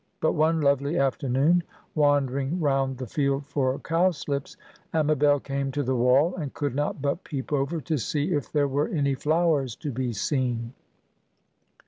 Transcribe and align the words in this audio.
But 0.19 0.31
one 0.33 0.61
lovely 0.61 0.97
afternoon, 0.97 1.61
wandering 1.93 2.59
round 2.59 2.97
the 2.97 3.05
field 3.05 3.45
for 3.45 3.77
cowslips, 3.77 4.57
Amabel 4.95 5.39
came 5.39 5.71
to 5.73 5.83
the 5.83 5.93
wall, 5.95 6.35
and 6.37 6.51
could 6.55 6.73
not 6.73 7.03
but 7.03 7.23
peep 7.23 7.53
over 7.53 7.79
to 7.81 7.99
see 7.99 8.33
if 8.33 8.51
there 8.51 8.67
were 8.67 8.87
any 8.87 9.13
flowers 9.13 9.75
to 9.75 9.91
be 9.91 10.11
seen. 10.11 10.73